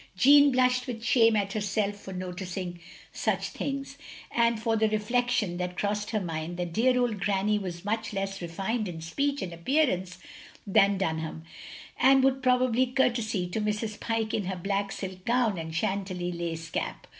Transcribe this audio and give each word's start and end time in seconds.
Jeanne 0.17 0.49
blushed 0.51 0.87
with 0.87 1.03
shame 1.03 1.35
at 1.35 1.53
herself 1.53 1.95
for 1.95 2.11
noticiQg 2.11 2.79
such 3.13 3.49
things, 3.49 3.99
and 4.31 4.59
for 4.59 4.75
the 4.75 4.89
reflection 4.89 5.57
that 5.57 5.77
crossed 5.77 6.09
her 6.09 6.19
mind 6.19 6.57
that 6.57 6.73
dear 6.73 6.99
old 6.99 7.19
Granny 7.19 7.59
was 7.59 7.85
much 7.85 8.11
less 8.11 8.41
refined 8.41 8.87
in 8.87 8.99
speech 8.99 9.43
and 9.43 9.53
appearance 9.53 10.17
than 10.65 10.97
Dun 10.97 11.19
ham, 11.19 11.43
and 11.99 12.23
would 12.23 12.41
probably 12.41 12.87
courtesy 12.87 13.47
to 13.49 13.61
Mrs. 13.61 13.99
Pyke 13.99 14.33
in 14.33 14.45
her 14.45 14.55
black 14.55 14.91
silk 14.91 15.23
gown 15.23 15.59
and 15.59 15.71
Chantilly 15.75 16.31
lace 16.31 16.71
cap. 16.71 17.05